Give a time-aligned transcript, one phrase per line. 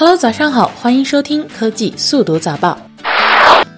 [0.00, 2.78] Hello，早上好，欢迎收听科技速读早报。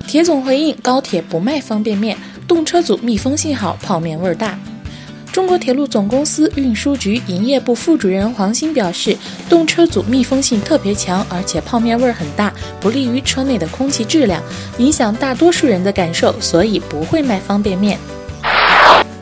[0.07, 2.15] 铁总回应高铁不卖方便面，
[2.47, 4.59] 动车组密封信号泡面味儿大。
[5.33, 9.17] 中国铁路总公司运输局营业部副主任黄鑫表示，
[9.49, 14.43] 动车组密封性特别强，而且泡面味儿很大，不利于车内的空气质量，
[14.77, 17.99] 影响大多数人的感受，所以不会卖方便面。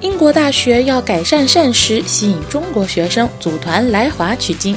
[0.01, 4.77] 英国大学要改善膳食，吸引中国学生组团来华取经。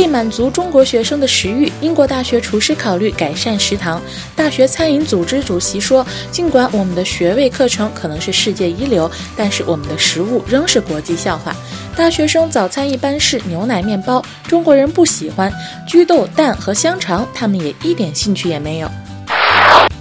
[0.00, 4.00] 为满足中国学生的食欲，英国大学厨师考虑改善食堂。
[4.34, 11.54] 大学餐饮组织主席说：“尽管我们的学位课程可能是世界一流，但是我们的食物仍是国际笑话。
[11.94, 15.52] 大学生早餐一般是牛奶面包，中国人不喜欢
[15.86, 18.90] 焗豆蛋和香肠，他们也一点兴趣也没有。”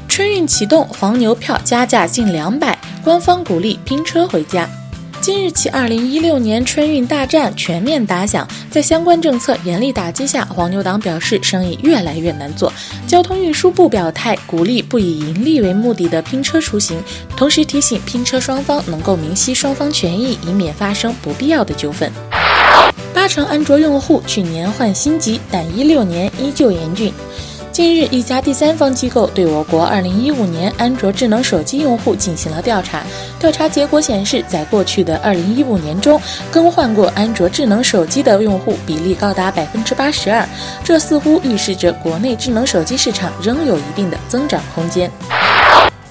[0.07, 4.65] 春运启动，黄牛票加价近两百，官方鼓励拼车回家。
[5.21, 8.47] 今日起，二零一六年春运大战全面打响。
[8.71, 12.71] 在相关政策严厉打击下，黄牛党表示生意越来越难做。
[13.05, 17.01] 交通运输部表态，鼓励不以盈利为目的的拼车出行，
[17.35, 22.09] 同时提醒拼车双方能够明晰双方权益，以免发生不必要的纠纷。
[23.13, 27.11] 八成安卓用户去年换新机，但一六年依旧严峻。
[27.79, 33.03] 近日，一家第三方机构对我国2015年安卓智能手机用户进行了调查。
[33.39, 36.19] 调查结果显示，在过去的2015年中，
[36.51, 40.45] 更换过安卓智能手机的用户比例高达百分之八十二。
[40.83, 45.09] 这似乎预示着国内智能手机市场仍有一定的增长空间。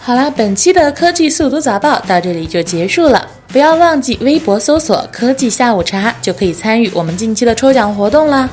[0.00, 3.28] 好了，本期的科技速读早报到这里就结束了。
[3.48, 8.48] 不要忘记微博搜索“科技下午茶”，就可以参与我们近期的抽奖活动啦。